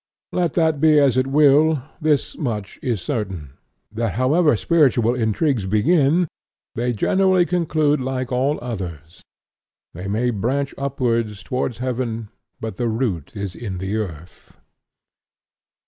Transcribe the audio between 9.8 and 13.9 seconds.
they may branch upwards toward heaven, but the root is in